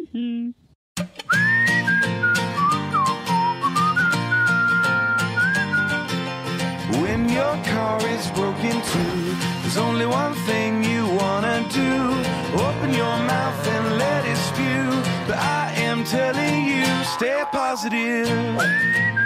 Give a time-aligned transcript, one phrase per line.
[7.00, 11.92] When your car is broken too, there's only one thing you wanna do.
[12.54, 14.88] Open your mouth and let it spew.
[15.26, 19.19] But I am telling you, stay positive.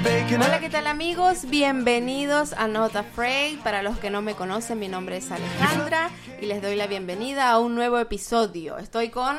[0.00, 1.50] Hola, ¿qué tal amigos?
[1.50, 3.58] Bienvenidos a Not Afraid.
[3.64, 6.10] Para los que no me conocen, mi nombre es Alejandra
[6.40, 8.78] y les doy la bienvenida a un nuevo episodio.
[8.78, 9.38] Estoy con...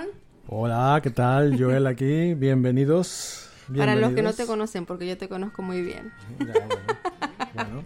[0.49, 1.57] Hola, ¿qué tal?
[1.57, 3.49] Joel aquí, bienvenidos.
[3.67, 4.35] Para los que no bienvenidos.
[4.35, 6.11] te conocen, porque yo te conozco muy bien.
[6.39, 6.75] Ya, bueno,
[7.53, 7.83] bueno.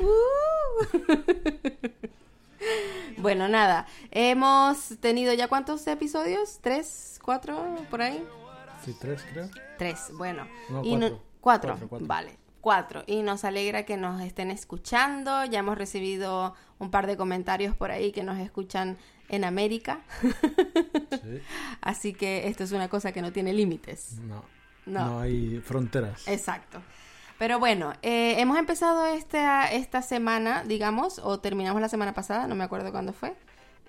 [0.00, 0.98] Uh.
[3.18, 3.86] bueno, nada.
[4.10, 6.58] Hemos tenido ya cuántos episodios?
[6.60, 7.20] ¿Tres?
[7.22, 7.76] ¿Cuatro?
[7.88, 8.20] ¿Por ahí?
[8.84, 9.48] Sí, tres creo.
[9.78, 10.48] Tres, bueno.
[10.68, 11.20] No, Y cuatro.
[11.46, 11.70] Cuatro.
[11.70, 12.06] Cuatro, cuatro.
[12.08, 13.04] Vale, cuatro.
[13.06, 15.44] Y nos alegra que nos estén escuchando.
[15.44, 18.96] Ya hemos recibido un par de comentarios por ahí que nos escuchan
[19.28, 20.00] en América.
[21.26, 21.40] Sí.
[21.80, 24.18] Así que esto es una cosa que no tiene límites.
[24.20, 24.44] No,
[24.86, 25.04] No.
[25.06, 26.26] no hay fronteras.
[26.28, 26.80] Exacto.
[27.38, 32.54] Pero bueno, eh, hemos empezado esta, esta semana, digamos, o terminamos la semana pasada, no
[32.54, 33.34] me acuerdo cuándo fue.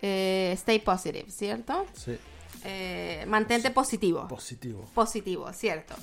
[0.01, 1.85] Eh, stay positive, ¿cierto?
[1.94, 2.17] Sí,
[2.63, 4.28] Eh, mantente positivo.
[4.28, 4.90] positivo.
[4.96, 5.96] positivo, cierto.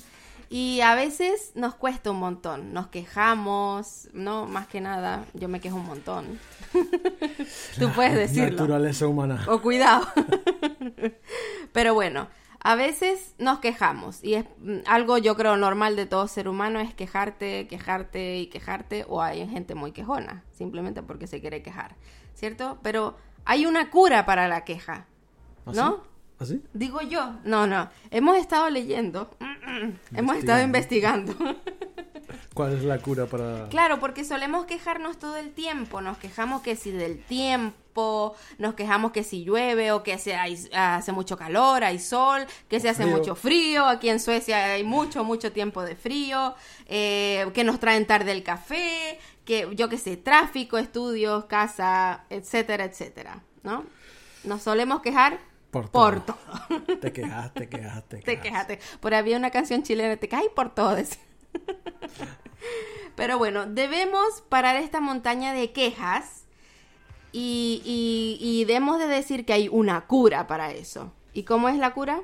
[0.49, 4.45] Y a veces nos cuesta un montón, nos quejamos, ¿no?
[4.45, 6.39] Más que nada, yo me quejo un montón.
[7.79, 8.51] Tú puedes decirlo.
[8.51, 9.43] Naturaleza humana.
[9.47, 10.07] O cuidado.
[11.73, 12.27] Pero bueno,
[12.65, 16.79] a veces nos quejamos y es mm, algo yo creo normal de todo ser humano
[16.79, 21.95] es quejarte, quejarte y quejarte o hay gente muy quejona, simplemente porque se quiere quejar,
[22.33, 22.79] ¿cierto?
[22.81, 25.05] Pero hay una cura para la queja,
[25.65, 25.77] ¿Así?
[25.77, 26.14] ¿no?
[26.39, 26.61] ¿Así?
[26.73, 29.29] Digo yo, no, no, hemos estado leyendo,
[30.13, 31.33] hemos estado investigando.
[32.53, 33.67] ¿Cuál es la cura para...?
[33.69, 35.99] Claro, porque solemos quejarnos todo el tiempo.
[36.01, 40.69] Nos quejamos que si del tiempo, nos quejamos que si llueve o que se hay-
[40.73, 43.17] hace mucho calor, hay sol, que se hace frío.
[43.17, 43.85] mucho frío.
[43.85, 46.55] Aquí en Suecia hay mucho, mucho tiempo de frío,
[46.87, 52.85] eh, que nos traen tarde el café, que yo qué sé, tráfico, estudios, casa, etcétera,
[52.85, 53.83] etcétera, ¿no?
[54.45, 55.39] Nos solemos quejar
[55.81, 56.37] Por por todo.
[56.69, 56.97] todo.
[57.01, 58.43] Te quejas, te quejas, te Te quejas.
[58.43, 58.79] quejaste.
[58.99, 60.97] Por había una canción chilena, te caes por todo.
[63.15, 66.43] Pero bueno, debemos parar esta montaña de quejas
[67.31, 71.13] y, y, y debemos de decir que hay una cura para eso.
[71.33, 72.21] ¿Y cómo es la cura?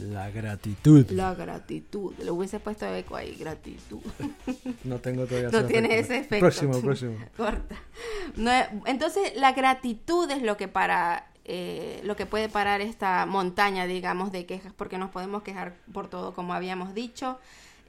[0.00, 1.06] La gratitud.
[1.10, 2.14] La gratitud.
[2.18, 4.00] Le hubiese puesto eco ahí, gratitud.
[4.84, 6.12] No tengo todavía No ese tiene efecto.
[6.12, 6.38] ese efecto.
[6.40, 7.16] Próximo, próximo.
[7.36, 7.76] Corta.
[8.36, 8.50] No,
[8.86, 14.30] entonces, la gratitud es lo que para eh, lo que puede parar esta montaña, digamos,
[14.32, 17.38] de quejas, porque nos podemos quejar por todo, como habíamos dicho.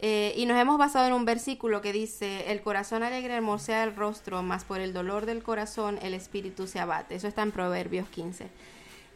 [0.01, 3.97] Eh, y nos hemos basado en un versículo que dice, el corazón alegre hermosea el
[3.97, 7.15] rostro, mas por el dolor del corazón el espíritu se abate.
[7.15, 8.47] Eso está en Proverbios 15.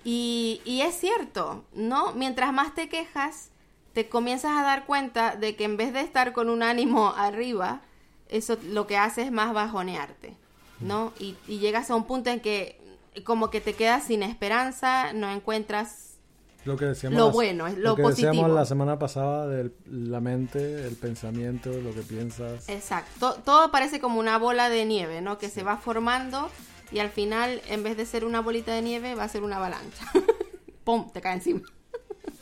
[0.04, 2.12] Y, y es cierto, ¿no?
[2.12, 3.50] Mientras más te quejas,
[3.94, 7.80] te comienzas a dar cuenta de que en vez de estar con un ánimo arriba,
[8.28, 10.34] eso lo que hace es más bajonearte,
[10.82, 11.14] ¿no?
[11.18, 12.83] Y, y llegas a un punto en que
[13.24, 16.18] como que te quedas sin esperanza, no encuentras
[16.66, 18.56] Lo que decíamos, Lo la- bueno, es lo que decíamos positivo.
[18.58, 22.70] la semana pasada de la mente, el pensamiento, lo que piensas.
[22.70, 23.12] Exacto.
[23.34, 25.38] To- Todo parece como una bola de nieve, ¿no?
[25.38, 26.50] Que se va formando
[26.92, 29.58] y al final, en vez de ser una bolita de nieve, va a ser una
[29.58, 30.06] avalancha.
[30.86, 31.10] ¡Pum!
[31.12, 31.62] Te cae encima.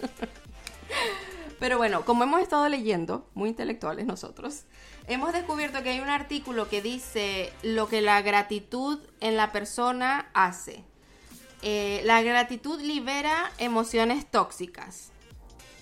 [1.62, 4.64] Pero bueno, como hemos estado leyendo, muy intelectuales nosotros,
[5.06, 10.32] hemos descubierto que hay un artículo que dice lo que la gratitud en la persona
[10.34, 10.84] hace.
[11.62, 15.12] Eh, la gratitud libera emociones tóxicas.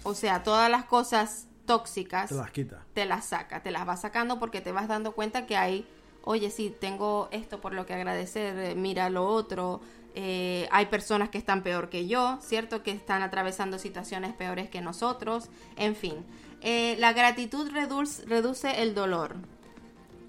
[0.04, 2.86] O sea, todas las cosas tóxicas Te las quita.
[2.94, 5.88] te las saca, te las vas sacando porque te vas dando cuenta que hay
[6.24, 9.82] oye, sí, tengo esto por lo que agradecer, eh, mira lo otro.
[10.16, 12.82] eh, hay personas que están peor que yo, ¿cierto?
[12.84, 15.50] Que están atravesando situaciones peores que nosotros.
[15.78, 16.16] En fin,
[16.62, 19.36] Eh, la gratitud reduce, reduce el dolor.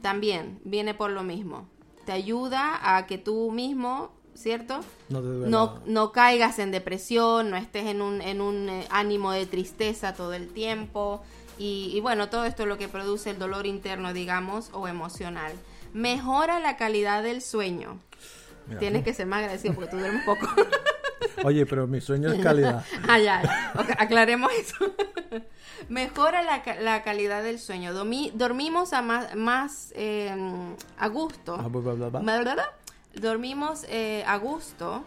[0.03, 1.67] También viene por lo mismo.
[2.07, 4.81] Te ayuda a que tú mismo, ¿cierto?
[5.09, 9.47] No no, no caigas en depresión, no estés en un, en un eh, ánimo de
[9.47, 11.21] tristeza todo el tiempo.
[11.59, 15.53] Y, y bueno, todo esto es lo que produce el dolor interno, digamos, o emocional.
[15.93, 17.99] Mejora la calidad del sueño.
[18.67, 20.47] Mira, Tienes que ser más agradecido porque tú duermes poco.
[21.45, 22.85] Oye, pero mi sueño es calidad.
[23.09, 24.77] ah, ya, aclaremos eso.
[25.89, 27.93] Mejora la, la calidad del sueño.
[27.95, 30.35] Dormi- dormimos a más, más eh,
[30.99, 31.57] a gusto.
[31.59, 32.67] Ah.
[33.15, 35.03] Dormimos eh, a gusto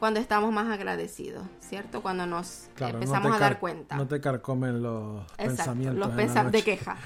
[0.00, 2.02] cuando estamos más agradecidos, ¿cierto?
[2.02, 3.96] Cuando nos Claro, empezamos a dar cuenta.
[3.96, 6.96] No te carcomen los Exacto, pensamientos los en la pensa- de queja.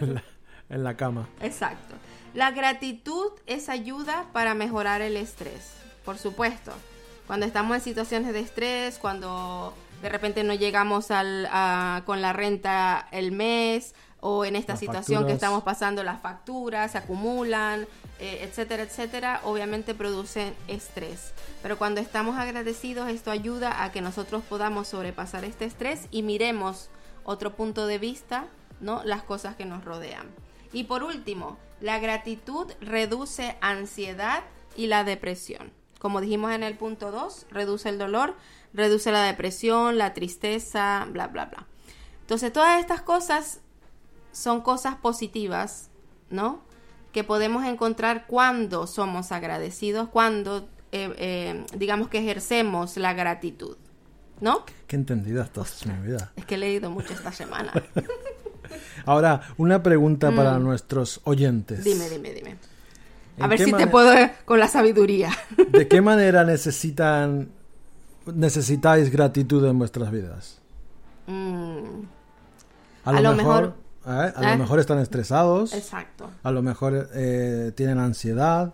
[0.00, 0.22] en, la,
[0.68, 1.28] en la cama.
[1.40, 1.94] Exacto.
[2.36, 5.72] La gratitud es ayuda para mejorar el estrés,
[6.04, 6.70] por supuesto.
[7.26, 9.72] Cuando estamos en situaciones de estrés, cuando
[10.02, 14.80] de repente no llegamos al, a- con la renta el mes, o en esta Las
[14.80, 17.86] situación que estamos pasando, las facturas se acumulan,
[18.18, 21.32] eh, etcétera, etcétera, obviamente producen estrés.
[21.62, 26.90] Pero cuando estamos agradecidos, esto ayuda a que nosotros podamos sobrepasar este estrés y miremos
[27.24, 28.44] otro punto de vista,
[28.80, 29.02] ¿no?
[29.04, 30.26] Las cosas que nos rodean.
[30.72, 34.44] Y por último, la gratitud reduce ansiedad
[34.76, 35.72] y la depresión.
[35.98, 38.36] Como dijimos en el punto 2, reduce el dolor,
[38.72, 41.66] reduce la depresión, la tristeza, bla, bla, bla.
[42.20, 43.60] Entonces, todas estas cosas
[44.32, 45.90] son cosas positivas,
[46.28, 46.62] ¿no?
[47.12, 53.76] Que podemos encontrar cuando somos agradecidos, cuando, eh, eh, digamos que ejercemos la gratitud,
[54.40, 54.64] ¿no?
[54.86, 56.32] Qué entendida estás, mi vida.
[56.36, 57.72] Es que he leído mucho esta semana.
[59.04, 61.80] Ahora, una pregunta para nuestros oyentes.
[61.80, 61.82] Mm.
[61.84, 62.56] Dime, dime, dime.
[63.38, 65.30] A ¿En ver si te puedo eh, con la sabiduría.
[65.68, 67.50] ¿De qué manera necesitan
[68.34, 70.60] necesitáis gratitud en vuestras vidas?
[71.26, 72.02] Mm,
[73.04, 73.74] A lo, A lo mejor,
[74.04, 74.32] mejor- ¿eh?
[74.34, 74.56] a lo ¿eh?
[74.58, 76.30] mejor están estresados, exacto.
[76.42, 78.72] a lo mejor eh, tienen ansiedad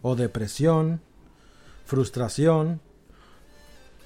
[0.00, 1.00] o depresión,
[1.86, 2.80] frustración,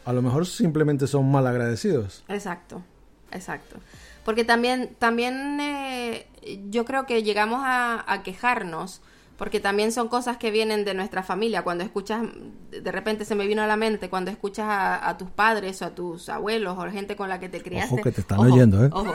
[0.05, 2.25] a lo mejor simplemente son mal agradecidos.
[2.29, 2.82] Exacto,
[3.31, 3.76] exacto.
[4.24, 6.26] Porque también, también eh,
[6.70, 9.02] yo creo que llegamos a, a quejarnos,
[9.43, 11.62] porque también son cosas que vienen de nuestra familia.
[11.62, 12.23] Cuando escuchas,
[12.71, 15.87] de repente se me vino a la mente, cuando escuchas a, a tus padres o
[15.87, 17.93] a tus abuelos o gente con la que te criaste.
[17.93, 18.91] Ojo que te están oyendo, ¿eh?
[18.93, 19.12] ojo.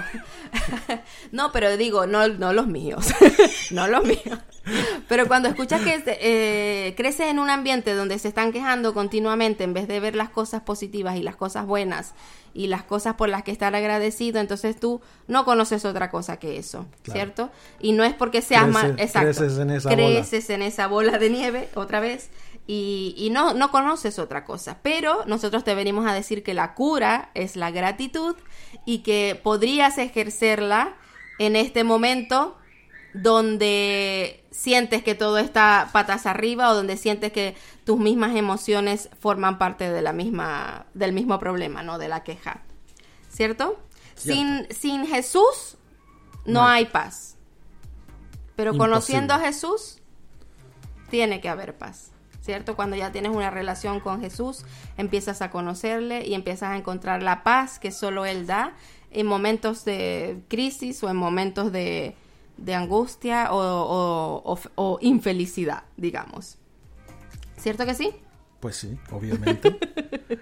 [1.31, 3.07] no, pero digo, no, no los míos,
[3.71, 4.37] no los míos.
[5.07, 9.73] Pero cuando escuchas que eh, creces en un ambiente donde se están quejando continuamente en
[9.73, 12.13] vez de ver las cosas positivas y las cosas buenas
[12.53, 16.57] y las cosas por las que estar agradecido, entonces tú no conoces otra cosa que
[16.57, 17.19] eso, Claro.
[17.19, 17.51] ¿cierto?
[17.79, 20.16] Y no es porque seas mal, exacto, creces en esa bola.
[20.49, 22.29] En esa bola de nieve otra vez
[22.67, 24.79] y, y no, no conoces otra cosa.
[24.81, 28.35] Pero nosotros te venimos a decir que la cura es la gratitud
[28.85, 30.95] y que podrías ejercerla
[31.39, 32.57] en este momento
[33.13, 37.55] donde sientes que todo está patas arriba o donde sientes que
[37.85, 41.97] tus mismas emociones forman parte de la misma del mismo problema, ¿no?
[41.97, 42.61] De la queja.
[43.29, 43.79] ¿Cierto?
[44.15, 45.77] Sin, sin Jesús
[46.45, 46.67] no No.
[46.67, 47.37] hay paz.
[48.55, 48.93] Pero Imposible.
[48.93, 49.99] conociendo a Jesús
[51.09, 52.11] tiene que haber paz.
[52.41, 52.77] ¿Cierto?
[52.77, 54.63] Cuando ya tienes una relación con Jesús,
[54.97, 58.73] empiezas a conocerle y empiezas a encontrar la paz que solo Él da
[59.11, 62.15] en momentos de crisis o en momentos de,
[62.55, 66.57] de angustia o, o- o- o infelicidad, digamos.
[67.57, 68.11] ¿Cierto que sí?
[68.61, 69.77] Pues sí, obviamente.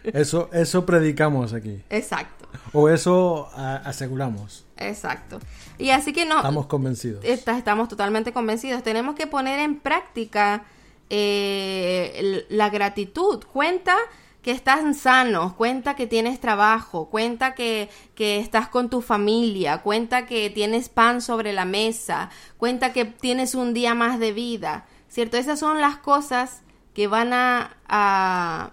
[0.03, 1.81] eso, eso predicamos aquí.
[1.89, 2.45] Exacto,
[2.75, 4.65] O eso a- aseguramos.
[4.77, 5.39] exacto.
[5.77, 7.24] Y así que no, Estamos convencidos.
[7.25, 8.84] Esta- estamos totalmente convencidos.
[8.84, 10.63] Tenemos que poner en práctica
[11.10, 13.44] eh, la gratitud.
[13.51, 13.96] Cuenta
[14.41, 20.25] que estás sano, cuenta que tienes trabajo, cuenta que, que estás con tu familia, cuenta
[20.27, 25.38] que tienes pan sobre la mesa, cuenta que tienes un día más de vida, ¿cierto?
[25.38, 26.62] Esas son las cosas
[26.94, 28.72] que van a, a,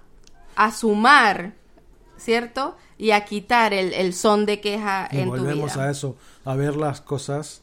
[0.57, 1.55] a sumar,
[2.19, 2.77] ¿cierto?
[3.03, 5.85] Y a quitar el, el son de queja Y en tu volvemos vida.
[5.87, 7.63] a eso, a ver las cosas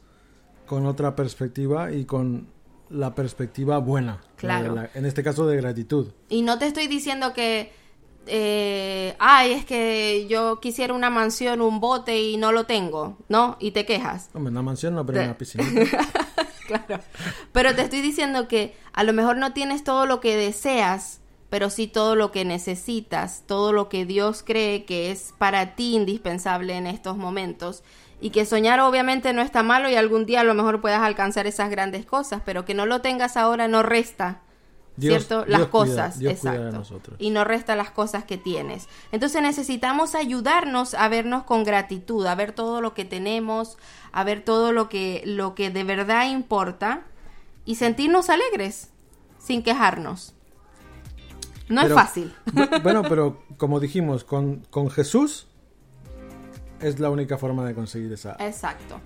[0.66, 2.48] con otra perspectiva y con
[2.90, 4.20] la perspectiva buena.
[4.22, 4.76] la Claro.
[4.76, 6.08] la- en este caso de gratitud.
[6.28, 7.72] Y no te estoy diciendo que,
[8.28, 13.56] eh, ay, es que yo quisiera una mansión, un bote y no lo tengo, ¿no?
[13.60, 14.30] Y te quejas.
[14.34, 15.64] Hombre, una mansión no, pero De- una piscina.
[16.68, 17.00] claro.
[17.52, 21.70] Pero te estoy diciendo que a lo mejor no tienes todo lo que deseas, pero
[21.70, 26.76] sí todo lo que necesitas, todo lo que Dios cree que es para ti indispensable
[26.76, 27.84] en estos momentos.
[28.22, 31.48] y que soñar obviamente no está malo y algún día a lo mejor puedas alcanzar
[31.48, 34.42] esas grandes cosas, pero que no lo tengas ahora no resta
[34.98, 35.46] Dios- ¿cierto?
[35.46, 36.72] Dios las cosas, cuida exacto.
[36.78, 37.16] nosotros.
[37.20, 38.90] Y no resta las cosas que tienes.
[39.14, 43.78] Entonces necesitamos ayudarnos a vernos con gratitud, a ver todo lo que tenemos,
[44.12, 47.04] a ver todo lo que, lo que de verdad importa
[47.64, 48.90] y sentirnos alegres
[49.38, 50.34] sin quejarnos.
[51.70, 52.34] No Pero- es fácil.
[52.48, 55.48] Bu- Bueno, pero como dijimos, con, con Jesús
[56.82, 58.36] es la única forma de conseguir esa.
[58.40, 59.00] Exacto.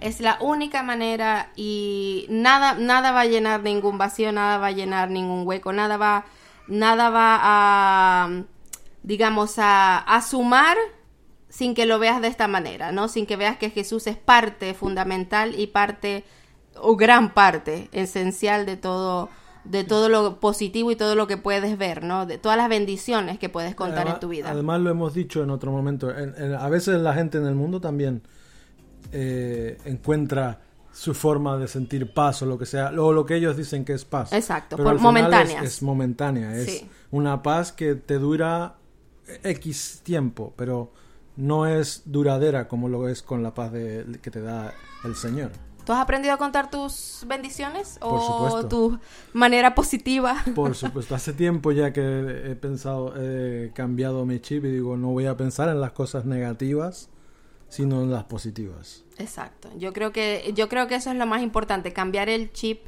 [0.00, 4.72] Es la única manera y nada, nada va a llenar ningún vacío, nada va a
[4.72, 6.24] llenar ningún hueco, nada va,
[6.68, 8.42] nada va a,
[9.02, 10.76] digamos, a, a sumar
[11.48, 13.08] sin que lo veas de esta manera, ¿no?
[13.08, 16.24] Sin que veas que Jesús es parte fundamental y parte,
[16.76, 19.30] o gran parte, esencial de todo,
[19.64, 22.26] de todo lo positivo y todo lo que puedes ver, ¿no?
[22.26, 24.50] De todas las bendiciones que puedes contar Además- en tu vida.
[24.50, 26.10] Además lo hemos dicho en otro momento.
[26.16, 28.22] en- en- a veces la gente en el mundo también
[29.12, 30.60] eh, encuentra
[30.92, 33.92] su forma de sentir paz o lo que sea, o lo que ellos dicen que
[33.92, 34.32] es paz.
[34.32, 35.62] Exacto, Pero por- momentáneas.
[35.62, 36.90] Es, es momentánea, es Sí.
[37.10, 38.74] una paz que te dura
[39.44, 40.92] X tiempo, pero
[41.36, 44.72] no es duradera como lo es con la paz de- que te da
[45.04, 45.52] el Señor.
[45.88, 48.68] ¿Tú has aprendido a contar tus bendiciones Por o supuesto.
[48.68, 48.98] tu
[49.32, 50.36] manera positiva?
[50.54, 52.02] Por supuesto, hace tiempo ya que
[52.50, 56.26] he pensado, he cambiado mi chip y digo, no voy a pensar en las cosas
[56.26, 57.08] negativas,
[57.70, 59.06] sino en las positivas.
[59.16, 59.70] Exacto.
[59.78, 62.82] Yo creo que yo creo que eso es lo más importante, cambiar el chip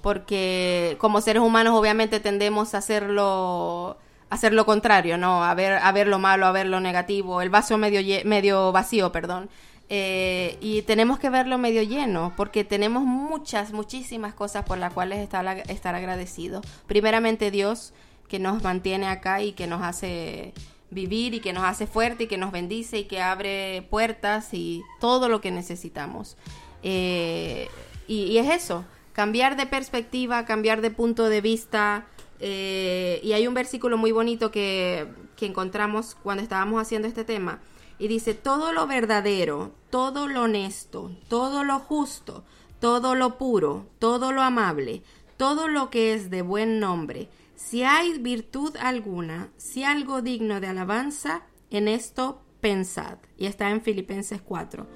[0.00, 3.96] porque como seres humanos obviamente tendemos a hacerlo
[4.30, 5.42] a hacer lo contrario, ¿no?
[5.42, 9.10] A ver a ver lo malo, a ver lo negativo, el vaso medio medio vacío,
[9.10, 9.50] perdón.
[9.88, 15.20] Eh, y tenemos que verlo medio lleno porque tenemos muchas, muchísimas cosas por las cuales
[15.20, 16.66] estar, estar agradecidos.
[16.86, 17.92] Primeramente Dios,
[18.28, 20.52] que nos mantiene acá y que nos hace
[20.90, 24.82] vivir y que nos hace fuerte y que nos bendice y que abre puertas y
[25.00, 26.36] todo lo que necesitamos.
[26.82, 27.68] Eh,
[28.08, 32.06] y, y es eso, cambiar de perspectiva, cambiar de punto de vista.
[32.40, 37.60] eh, y hay un versículo muy bonito que, que encontramos cuando estábamos haciendo este tema.
[37.98, 42.44] Y dice, todo lo verdadero, todo lo honesto, todo lo justo,
[42.80, 45.02] todo lo puro, todo lo amable,
[45.36, 50.66] todo lo que es de buen nombre, si hay virtud alguna, si algo digno de
[50.68, 53.16] alabanza, en esto pensad.
[53.38, 54.86] Y está en Filipenses 4.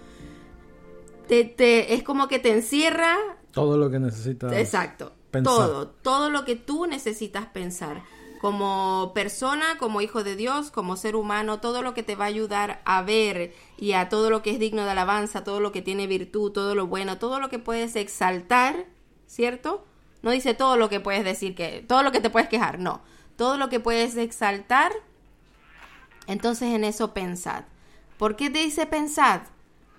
[1.27, 3.17] Te, te- es como que te encierra
[3.53, 4.53] Todo lo que necesitas.
[4.53, 5.13] Exacto.
[5.31, 5.55] pensar.
[5.55, 8.03] Todo, todo lo que tú necesitas pensar.
[8.41, 12.29] Como persona, como hijo de Dios, como ser humano, todo lo que te va a
[12.29, 15.83] ayudar a ver y a todo lo que es digno de alabanza, todo lo que
[15.83, 18.87] tiene virtud, todo lo bueno, todo lo que puedes exaltar,
[19.27, 19.85] ¿cierto?
[20.23, 23.03] No dice todo lo que puedes decir que, todo lo que te puedes quejar, no.
[23.37, 24.93] Todo lo que puedes exaltar,
[26.27, 27.65] entonces en eso pensad.
[28.19, 29.43] ¿Por qué te dice pensad?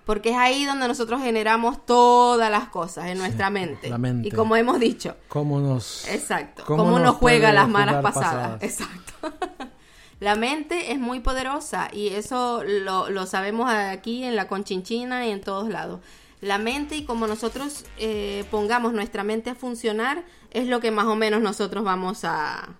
[0.04, 3.88] Porque es ahí donde nosotros generamos todas las cosas en nuestra mente.
[3.88, 4.28] la mente.
[4.28, 6.08] Y como hemos dicho, ¿Cómo nos...
[6.08, 8.62] exacto, cómo cómo, nos juega las malas pasadas.
[8.62, 9.12] Exacto.
[10.20, 15.30] la mente es muy poderosa y eso lo, lo sabemos aquí en la conchinchina y
[15.30, 16.00] en todos lados.
[16.40, 21.06] La mente y como nosotros eh, pongamos nuestra mente a funcionar es lo que más
[21.06, 22.74] o menos nosotros vamos a,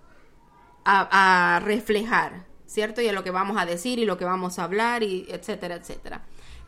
[0.84, 3.00] a, a reflejar, ¿cierto?
[3.00, 5.76] Y a lo que vamos a decir y lo que vamos a hablar y etcétera,
[5.76, 6.22] etcétera.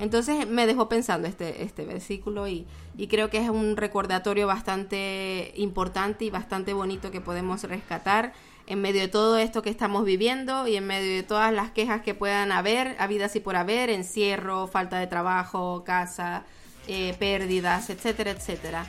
[0.05, 2.67] Entonces me dejó pensando este, este versículo y,
[2.99, 8.35] y creo que es un recordatorio bastante importante y bastante bonito que podemos rescatar
[8.67, 12.03] en medio de todo esto que estamos viviendo y en medio de todas las quejas
[12.03, 16.45] que puedan haber, habidas y por haber, encierro, falta de trabajo, casa,
[16.87, 18.87] eh, pérdidas, etcétera, etcétera.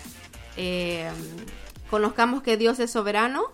[0.58, 1.10] Eh,
[1.90, 3.54] conozcamos que Dios es soberano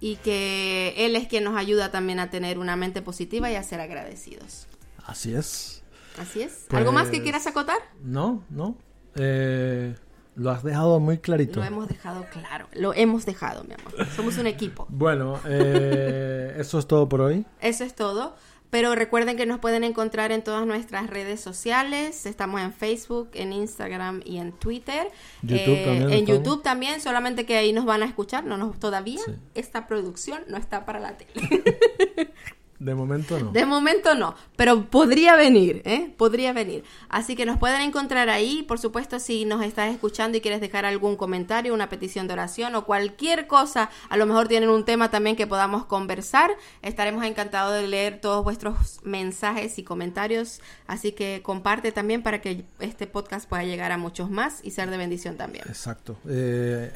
[0.00, 3.62] y que Él es quien nos ayuda también a tener una mente positiva y a
[3.62, 4.66] ser agradecidos.
[5.06, 5.84] Así es.
[6.18, 6.66] Así es.
[6.70, 7.78] ¿Algo más que Pues- quieras acotar?
[8.02, 8.76] No, no.
[9.16, 9.94] Eh,
[10.34, 11.60] lo has dejado muy clarito.
[11.60, 12.68] Lo hemos dejado claro.
[12.72, 14.06] Lo hemos dejado, mi amor.
[14.14, 14.86] Somos un equipo.
[14.90, 17.46] Bueno, eh, eso es todo por hoy.
[17.60, 18.34] Eso es todo.
[18.68, 22.26] Pero recuerden que nos pueden encontrar en todas nuestras redes sociales.
[22.26, 25.06] Estamos en Facebook, en Instagram y en Twitter.
[25.42, 26.28] YouTube Eh, también En estamos.
[26.42, 28.44] YouTube también, solamente que ahí nos van a escuchar.
[28.44, 29.32] No nos, todavía Sí.
[29.54, 31.32] esta producción no está para la tele.
[32.78, 33.52] De momento no.
[33.52, 36.12] De momento no, pero podría venir, ¿eh?
[36.16, 36.84] Podría venir.
[37.08, 38.62] Así que nos pueden encontrar ahí.
[38.62, 42.74] Por supuesto, si nos estás escuchando y quieres dejar algún comentario, una petición de oración
[42.74, 46.50] o cualquier cosa, a lo mejor tienen un tema también que podamos conversar.
[46.82, 50.60] Estaremos encantados de leer todos vuestros mensajes y comentarios.
[50.86, 54.90] Así que comparte también para que este podcast pueda llegar a muchos más y ser
[54.90, 55.64] de bendición también.
[55.66, 56.16] Exacto.
[56.28, 56.92] Eh,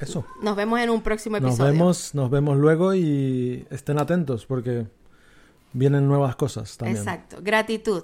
[0.00, 0.26] eso.
[0.42, 1.72] Nos vemos en un próximo Nos episodio.
[1.72, 4.86] vemos, nos vemos luego y estén atentos porque
[5.74, 6.96] vienen nuevas cosas también.
[6.96, 7.36] Exacto.
[7.42, 8.02] Gratitud.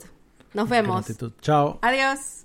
[0.52, 1.06] Nos vemos.
[1.06, 1.32] Gratitud.
[1.40, 1.78] Chao.
[1.80, 2.44] Adiós.